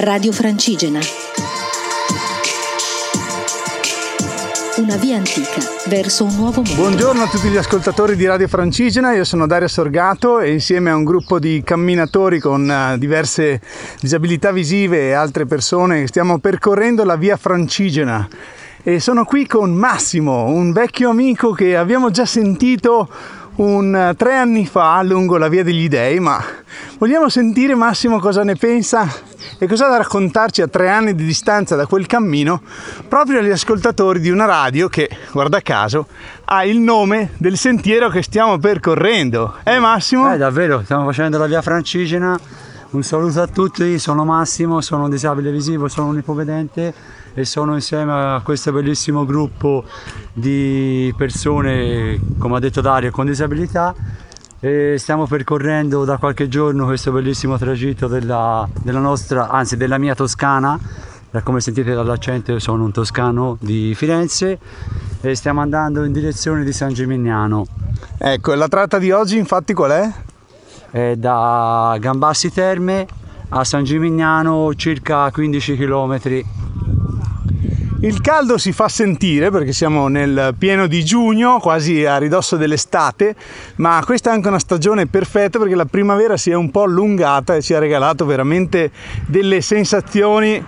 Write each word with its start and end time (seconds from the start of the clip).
Radio 0.00 0.30
Francigena. 0.30 1.00
Una 4.76 4.94
via 4.94 5.16
antica 5.16 5.60
verso 5.86 6.22
un 6.22 6.36
nuovo 6.36 6.62
mondo. 6.62 6.74
Buongiorno 6.76 7.24
a 7.24 7.26
tutti 7.26 7.48
gli 7.48 7.56
ascoltatori 7.56 8.14
di 8.14 8.24
Radio 8.24 8.46
Francigena, 8.46 9.12
io 9.12 9.24
sono 9.24 9.48
Dario 9.48 9.66
Sorgato 9.66 10.38
e 10.38 10.52
insieme 10.52 10.90
a 10.90 10.94
un 10.94 11.02
gruppo 11.02 11.40
di 11.40 11.62
camminatori 11.64 12.38
con 12.38 12.70
eh, 12.70 12.96
diverse 12.96 13.60
disabilità 14.00 14.52
visive 14.52 15.08
e 15.08 15.12
altre 15.14 15.46
persone 15.46 16.06
stiamo 16.06 16.38
percorrendo 16.38 17.02
la 17.02 17.16
via 17.16 17.36
Francigena 17.36 18.28
e 18.84 19.00
sono 19.00 19.24
qui 19.24 19.48
con 19.48 19.72
Massimo, 19.72 20.44
un 20.44 20.70
vecchio 20.70 21.10
amico 21.10 21.50
che 21.50 21.76
abbiamo 21.76 22.12
già 22.12 22.24
sentito 22.24 23.08
un, 23.56 23.96
eh, 23.96 24.14
tre 24.14 24.36
anni 24.36 24.64
fa 24.64 25.02
lungo 25.02 25.38
la 25.38 25.48
via 25.48 25.64
degli 25.64 25.88
dei, 25.88 26.20
ma 26.20 26.40
vogliamo 26.98 27.28
sentire 27.28 27.74
Massimo 27.74 28.20
cosa 28.20 28.44
ne 28.44 28.54
pensa 28.54 29.26
e 29.58 29.66
cosa 29.66 29.86
ha 29.86 29.90
da 29.90 29.96
raccontarci 29.98 30.62
a 30.62 30.68
tre 30.68 30.90
anni 30.90 31.14
di 31.14 31.24
distanza 31.24 31.76
da 31.76 31.86
quel 31.86 32.06
cammino 32.06 32.60
proprio 33.08 33.38
agli 33.38 33.50
ascoltatori 33.50 34.20
di 34.20 34.30
una 34.30 34.44
radio 34.44 34.88
che, 34.88 35.08
guarda 35.32 35.60
caso, 35.60 36.06
ha 36.44 36.64
il 36.64 36.78
nome 36.78 37.30
del 37.38 37.56
sentiero 37.56 38.08
che 38.08 38.22
stiamo 38.22 38.58
percorrendo. 38.58 39.56
Eh 39.64 39.78
Massimo? 39.78 40.32
Eh 40.32 40.36
davvero, 40.36 40.82
stiamo 40.82 41.04
facendo 41.04 41.38
la 41.38 41.46
via 41.46 41.62
Francigena. 41.62 42.38
Un 42.90 43.02
saluto 43.02 43.42
a 43.42 43.46
tutti, 43.46 43.98
sono 43.98 44.24
Massimo, 44.24 44.80
sono 44.80 45.04
un 45.04 45.10
disabile 45.10 45.50
visivo, 45.50 45.88
sono 45.88 46.08
un 46.08 46.18
ipovedente 46.18 46.94
e 47.34 47.44
sono 47.44 47.74
insieme 47.74 48.12
a 48.12 48.40
questo 48.42 48.72
bellissimo 48.72 49.26
gruppo 49.26 49.84
di 50.32 51.12
persone, 51.16 52.18
come 52.38 52.56
ha 52.56 52.58
detto 52.58 52.80
Dario, 52.80 53.10
con 53.10 53.26
disabilità 53.26 53.94
e 54.60 54.96
stiamo 54.98 55.26
percorrendo 55.26 56.04
da 56.04 56.16
qualche 56.16 56.48
giorno 56.48 56.86
questo 56.86 57.12
bellissimo 57.12 57.56
tragitto 57.56 58.08
della, 58.08 58.68
della 58.82 58.98
nostra, 58.98 59.48
anzi 59.48 59.76
della 59.76 59.98
mia 59.98 60.14
Toscana, 60.14 60.78
come 61.44 61.60
sentite 61.60 61.94
dall'accento 61.94 62.52
io 62.52 62.58
sono 62.58 62.84
un 62.84 62.90
toscano 62.90 63.56
di 63.60 63.94
Firenze 63.94 64.58
e 65.20 65.34
stiamo 65.36 65.60
andando 65.60 66.02
in 66.02 66.12
direzione 66.12 66.64
di 66.64 66.72
San 66.72 66.92
Gimignano. 66.92 67.66
Ecco, 68.18 68.54
la 68.54 68.66
tratta 68.66 68.98
di 68.98 69.12
oggi 69.12 69.38
infatti 69.38 69.74
qual 69.74 69.90
è? 69.92 70.12
È 70.90 71.14
da 71.16 71.96
Gambassi 72.00 72.50
Terme 72.52 73.06
a 73.50 73.62
San 73.62 73.84
Gimignano 73.84 74.74
circa 74.74 75.30
15 75.30 75.76
km 75.76 76.18
il 78.00 78.20
caldo 78.20 78.58
si 78.58 78.72
fa 78.72 78.88
sentire 78.88 79.50
perché 79.50 79.72
siamo 79.72 80.06
nel 80.08 80.54
pieno 80.56 80.86
di 80.86 81.04
giugno, 81.04 81.58
quasi 81.58 82.04
a 82.04 82.16
ridosso 82.16 82.56
dell'estate, 82.56 83.34
ma 83.76 84.00
questa 84.04 84.30
è 84.30 84.34
anche 84.34 84.48
una 84.48 84.60
stagione 84.60 85.06
perfetta 85.06 85.58
perché 85.58 85.74
la 85.74 85.84
primavera 85.84 86.36
si 86.36 86.50
è 86.50 86.54
un 86.54 86.70
po' 86.70 86.82
allungata 86.82 87.56
e 87.56 87.62
ci 87.62 87.74
ha 87.74 87.78
regalato 87.78 88.24
veramente 88.24 88.92
delle 89.26 89.60
sensazioni 89.60 90.64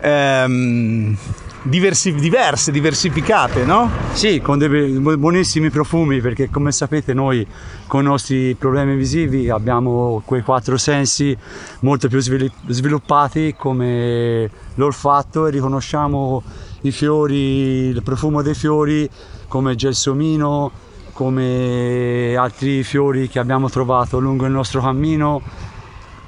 ehm, 0.00 1.16
diversi, 1.62 2.14
diverse, 2.14 2.72
diversificate, 2.72 3.64
no? 3.64 3.90
Sì, 4.12 4.40
con 4.40 4.58
dei 4.58 4.98
buonissimi 4.98 5.70
profumi 5.70 6.20
perché 6.20 6.48
come 6.48 6.72
sapete 6.72 7.12
noi 7.12 7.46
con 7.86 8.02
i 8.02 8.06
nostri 8.06 8.54
problemi 8.54 8.96
visivi 8.96 9.50
abbiamo 9.50 10.22
quei 10.24 10.42
quattro 10.42 10.78
sensi 10.78 11.36
molto 11.80 12.08
più 12.08 12.20
sviluppati 12.20 13.54
come 13.58 14.50
l'olfatto 14.74 15.46
e 15.46 15.50
riconosciamo 15.50 16.42
i 16.82 16.92
fiori, 16.92 17.88
il 17.88 18.02
profumo 18.02 18.40
dei 18.40 18.54
fiori 18.54 19.08
come 19.46 19.74
gelsomino, 19.74 20.70
come 21.12 22.34
altri 22.36 22.82
fiori 22.82 23.28
che 23.28 23.38
abbiamo 23.38 23.68
trovato 23.68 24.18
lungo 24.18 24.46
il 24.46 24.52
nostro 24.52 24.80
cammino 24.80 25.42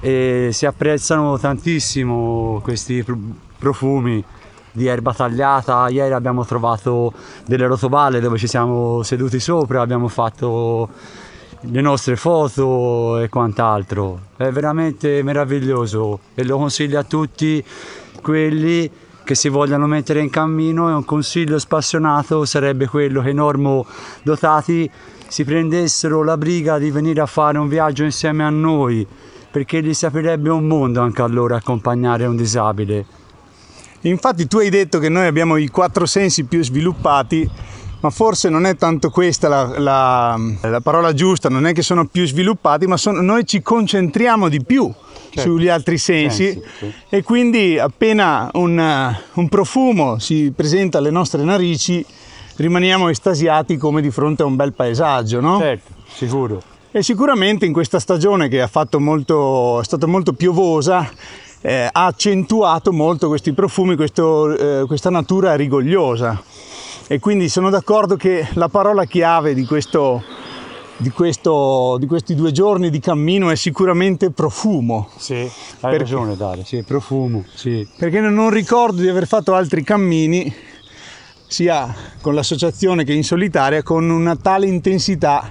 e 0.00 0.50
si 0.52 0.64
apprezzano 0.64 1.38
tantissimo 1.38 2.60
questi 2.62 3.04
profumi 3.58 4.24
di 4.72 4.86
erba 4.86 5.12
tagliata. 5.12 5.88
Ieri 5.88 6.12
abbiamo 6.12 6.44
trovato 6.44 7.12
delle 7.46 7.66
rotovale 7.66 8.20
dove 8.20 8.38
ci 8.38 8.46
siamo 8.46 9.02
seduti 9.02 9.40
sopra, 9.40 9.80
abbiamo 9.80 10.08
fatto 10.08 10.88
le 11.60 11.80
nostre 11.80 12.16
foto 12.16 13.18
e 13.18 13.28
quant'altro. 13.28 14.20
È 14.36 14.50
veramente 14.50 15.22
meraviglioso 15.22 16.20
e 16.34 16.44
lo 16.44 16.56
consiglio 16.56 16.98
a 16.98 17.04
tutti 17.04 17.64
quelli 18.22 18.90
che 19.24 19.34
si 19.34 19.48
vogliano 19.50 19.86
mettere 19.86 20.20
in 20.20 20.30
cammino 20.30 20.88
e 20.88 20.94
un 20.94 21.04
consiglio 21.04 21.58
spassionato 21.58 22.46
sarebbe 22.46 22.86
quello 22.86 23.20
che 23.20 23.34
normo 23.34 23.84
dotati 24.22 24.90
si 25.26 25.44
prendessero 25.44 26.24
la 26.24 26.38
briga 26.38 26.78
di 26.78 26.90
venire 26.90 27.20
a 27.20 27.26
fare 27.26 27.58
un 27.58 27.68
viaggio 27.68 28.04
insieme 28.04 28.42
a 28.42 28.48
noi 28.48 29.06
perché 29.50 29.82
gli 29.82 29.92
sapirebbe 29.92 30.48
un 30.48 30.66
mondo 30.66 31.02
anche 31.02 31.20
a 31.20 31.26
loro 31.26 31.54
accompagnare 31.54 32.24
un 32.24 32.36
disabile 32.36 33.04
Infatti 34.02 34.46
tu 34.46 34.58
hai 34.58 34.70
detto 34.70 34.98
che 34.98 35.08
noi 35.08 35.26
abbiamo 35.26 35.56
i 35.56 35.68
quattro 35.68 36.06
sensi 36.06 36.44
più 36.44 36.62
sviluppati, 36.62 37.48
ma 38.00 38.10
forse 38.10 38.48
non 38.48 38.64
è 38.64 38.76
tanto 38.76 39.10
questa 39.10 39.48
la, 39.48 39.78
la, 39.78 40.38
la 40.62 40.80
parola 40.80 41.12
giusta, 41.12 41.48
non 41.48 41.66
è 41.66 41.72
che 41.72 41.82
sono 41.82 42.06
più 42.06 42.26
sviluppati, 42.26 42.86
ma 42.86 42.96
sono, 42.96 43.20
noi 43.20 43.44
ci 43.44 43.60
concentriamo 43.60 44.48
di 44.48 44.62
più 44.62 44.92
certo. 45.30 45.40
sugli 45.40 45.68
altri 45.68 45.98
sensi, 45.98 46.60
sì. 46.78 46.92
e 47.08 47.22
quindi 47.22 47.78
appena 47.78 48.50
un, 48.54 49.16
un 49.32 49.48
profumo 49.48 50.18
si 50.18 50.52
presenta 50.54 50.98
alle 50.98 51.10
nostre 51.10 51.42
narici 51.42 52.04
rimaniamo 52.56 53.08
estasiati 53.08 53.76
come 53.76 54.00
di 54.00 54.10
fronte 54.10 54.42
a 54.42 54.46
un 54.46 54.56
bel 54.56 54.72
paesaggio, 54.72 55.40
no? 55.40 55.58
Certo, 55.58 55.92
sicuro. 56.12 56.62
E 56.90 57.02
sicuramente 57.02 57.66
in 57.66 57.72
questa 57.72 58.00
stagione 58.00 58.48
che 58.48 58.66
molto, 58.98 59.80
è 59.80 59.84
stata 59.84 60.06
molto 60.06 60.32
piovosa 60.32 61.08
eh, 61.60 61.88
ha 61.90 62.06
accentuato 62.06 62.92
molto 62.92 63.28
questi 63.28 63.52
profumi, 63.52 63.96
questo, 63.96 64.56
eh, 64.56 64.86
questa 64.86 65.10
natura 65.10 65.54
rigogliosa. 65.54 66.42
E 67.06 67.18
quindi 67.18 67.48
sono 67.48 67.70
d'accordo 67.70 68.16
che 68.16 68.46
la 68.54 68.68
parola 68.68 69.04
chiave 69.04 69.54
di, 69.54 69.64
questo, 69.64 70.22
di, 70.98 71.10
questo, 71.10 71.96
di 71.98 72.06
questi 72.06 72.34
due 72.34 72.52
giorni 72.52 72.90
di 72.90 73.00
cammino 73.00 73.50
è 73.50 73.56
sicuramente 73.56 74.30
profumo. 74.30 75.08
Sì, 75.16 75.34
hai 75.34 75.50
perché, 75.80 75.98
ragione 75.98 76.36
Dario, 76.36 76.64
sì, 76.64 76.82
profumo, 76.82 77.44
sì. 77.54 77.88
Perché 77.96 78.20
non 78.20 78.50
ricordo 78.50 79.00
di 79.00 79.08
aver 79.08 79.26
fatto 79.26 79.54
altri 79.54 79.82
cammini, 79.82 80.54
sia 81.46 81.94
con 82.20 82.34
l'associazione 82.34 83.04
che 83.04 83.14
in 83.14 83.24
solitaria, 83.24 83.82
con 83.82 84.10
una 84.10 84.36
tale 84.36 84.66
intensità 84.66 85.50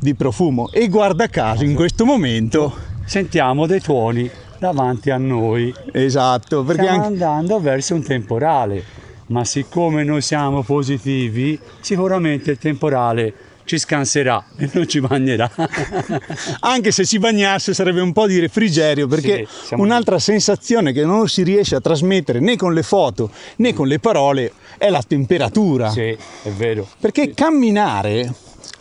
di 0.00 0.14
profumo. 0.14 0.70
E 0.72 0.88
guarda 0.88 1.28
caso, 1.28 1.64
in 1.64 1.74
questo 1.74 2.04
momento... 2.04 2.86
Sentiamo 3.08 3.64
dei 3.64 3.80
tuoni 3.80 4.30
davanti 4.58 5.10
a 5.10 5.18
noi. 5.18 5.72
Esatto, 5.92 6.62
perché 6.64 6.82
stiamo 6.82 7.04
anche... 7.04 7.24
andando 7.24 7.60
verso 7.60 7.94
un 7.94 8.02
temporale, 8.02 8.84
ma 9.26 9.44
siccome 9.44 10.04
noi 10.04 10.20
siamo 10.20 10.62
positivi, 10.62 11.58
sicuramente 11.80 12.52
il 12.52 12.58
temporale 12.58 13.34
ci 13.68 13.78
scanserà 13.78 14.42
e 14.56 14.70
non 14.72 14.88
ci 14.88 14.98
bagnerà. 14.98 15.50
Anche 16.60 16.90
se 16.90 17.04
ci 17.04 17.18
bagnasse 17.18 17.74
sarebbe 17.74 18.00
un 18.00 18.14
po' 18.14 18.26
di 18.26 18.38
refrigerio 18.38 19.06
perché 19.06 19.46
sì, 19.46 19.74
un'altra 19.74 20.14
lì. 20.14 20.22
sensazione 20.22 20.92
che 20.92 21.04
non 21.04 21.28
si 21.28 21.42
riesce 21.42 21.76
a 21.76 21.80
trasmettere 21.80 22.40
né 22.40 22.56
con 22.56 22.72
le 22.72 22.82
foto 22.82 23.30
né 23.56 23.74
con 23.74 23.86
le 23.86 23.98
parole 23.98 24.52
è 24.78 24.88
la 24.88 25.02
temperatura. 25.06 25.90
Sì, 25.90 26.16
è 26.42 26.50
vero. 26.56 26.88
Perché 26.98 27.24
sì. 27.24 27.34
camminare 27.34 28.32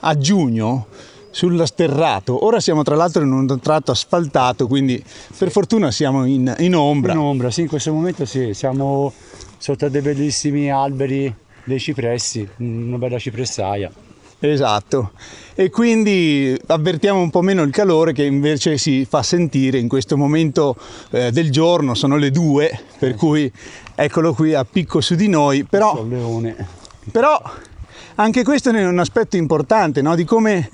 a 0.02 0.18
giugno 0.18 0.88
sullo 1.38 1.68
sterrato. 1.68 2.46
Ora 2.46 2.60
siamo 2.60 2.82
tra 2.82 2.96
l'altro 2.96 3.22
in 3.22 3.32
un 3.32 3.60
tratto 3.60 3.92
asfaltato, 3.92 4.66
quindi 4.66 5.02
per 5.38 5.52
fortuna 5.52 5.92
siamo 5.92 6.26
in, 6.26 6.52
in 6.58 6.76
ombra. 6.76 7.12
In 7.12 7.20
ombra, 7.20 7.52
sì, 7.52 7.62
in 7.62 7.68
questo 7.68 7.94
momento 7.94 8.26
sì, 8.26 8.56
siamo 8.56 9.14
sotto 9.60 9.88
dei 9.88 10.02
bellissimi 10.02 10.72
alberi 10.72 11.32
dei 11.64 11.80
cipressi, 11.80 12.48
una 12.58 12.98
bella 12.98 13.20
cipressaia. 13.20 13.92
Esatto, 14.40 15.12
e 15.54 15.70
quindi 15.70 16.60
avvertiamo 16.66 17.22
un 17.22 17.30
po' 17.30 17.42
meno 17.42 17.62
il 17.62 17.72
calore 17.72 18.14
che 18.14 18.24
invece 18.24 18.80
si 18.80 19.06
fa 19.08 19.22
sentire 19.22 19.78
in 19.78 19.88
questo 19.88 20.18
momento 20.18 20.76
eh, 21.12 21.32
del 21.32 21.52
giorno, 21.52 21.94
sono 21.94 22.18
le 22.18 22.32
due, 22.32 22.80
per 22.98 23.14
cui 23.14 23.52
eccolo 23.94 24.34
qui 24.34 24.56
a 24.56 24.66
picco 24.66 25.02
su 25.02 25.14
di 25.14 25.28
noi, 25.28 25.66
però, 25.66 26.04
però 27.12 27.40
anche 28.16 28.44
questo 28.44 28.72
è 28.72 28.88
un 28.88 28.98
aspetto 28.98 29.38
importante 29.38 30.02
no? 30.02 30.16
di 30.16 30.24
come 30.24 30.70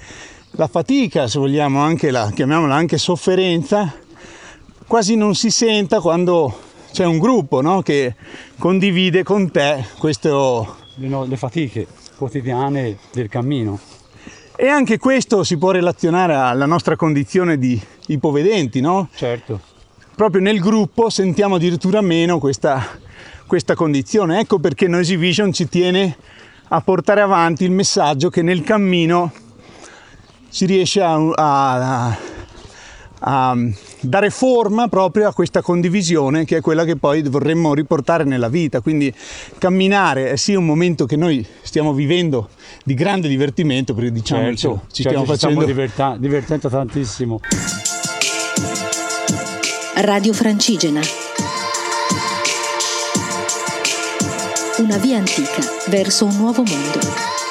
la 0.55 0.67
fatica, 0.67 1.27
se 1.27 1.39
vogliamo 1.39 1.79
anche 1.79 2.11
la, 2.11 2.31
chiamiamola 2.33 2.75
anche 2.75 2.97
sofferenza, 2.97 3.91
quasi 4.85 5.15
non 5.15 5.33
si 5.35 5.49
senta 5.49 5.99
quando 5.99 6.55
c'è 6.91 7.05
un 7.05 7.17
gruppo 7.17 7.61
no? 7.61 7.81
che 7.81 8.15
condivide 8.59 9.23
con 9.23 9.49
te 9.49 9.83
questo... 9.97 10.77
le 10.95 11.37
fatiche 11.37 11.87
quotidiane 12.17 12.97
del 13.11 13.29
cammino. 13.29 13.79
E 14.55 14.67
anche 14.67 14.99
questo 14.99 15.43
si 15.43 15.57
può 15.57 15.71
relazionare 15.71 16.35
alla 16.35 16.67
nostra 16.67 16.95
condizione 16.95 17.57
di 17.57 17.79
ipovedenti, 18.07 18.79
no? 18.79 19.09
Certo. 19.15 19.59
Proprio 20.15 20.41
nel 20.41 20.59
gruppo 20.59 21.09
sentiamo 21.09 21.55
addirittura 21.55 22.01
meno 22.01 22.37
questa, 22.37 22.99
questa 23.47 23.73
condizione. 23.73 24.39
Ecco 24.39 24.59
perché 24.59 24.87
Noisy 24.87 25.17
Vision 25.17 25.51
ci 25.51 25.67
tiene 25.67 26.15
a 26.67 26.81
portare 26.81 27.21
avanti 27.21 27.63
il 27.63 27.71
messaggio 27.71 28.29
che 28.29 28.43
nel 28.43 28.61
cammino 28.61 29.31
si 30.53 30.67
riesce 30.67 31.01
a, 31.01 31.15
a, 31.15 32.17
a 33.21 33.57
dare 34.01 34.29
forma 34.29 34.87
proprio 34.87 35.27
a 35.27 35.33
questa 35.33 35.63
condivisione 35.63 36.45
che 36.45 36.57
è 36.57 36.61
quella 36.61 36.85
che 36.85 36.95
poi 36.95 37.23
vorremmo 37.23 37.73
riportare 37.73 38.23
nella 38.23 38.49
vita. 38.49 38.79
Quindi 38.79 39.11
camminare 39.57 40.29
è 40.29 40.35
sì 40.35 40.53
un 40.53 40.63
momento 40.63 41.07
che 41.07 41.15
noi 41.15 41.43
stiamo 41.63 41.91
vivendo 41.91 42.49
di 42.85 42.93
grande 42.93 43.27
divertimento, 43.29 43.95
perché 43.95 44.11
diciamo 44.11 44.43
certo, 44.43 44.81
ci 44.91 45.01
certo, 45.01 45.09
stiamo 45.09 45.25
facendo... 45.25 45.61
Stiamo 45.61 45.65
diverta- 45.65 46.15
divertendo 46.19 46.69
tantissimo. 46.69 47.39
Radio 49.95 50.33
Francigena. 50.33 51.01
Una 54.77 54.97
via 54.97 55.17
antica 55.17 55.61
verso 55.89 56.25
un 56.25 56.35
nuovo 56.37 56.61
mondo. 56.61 57.42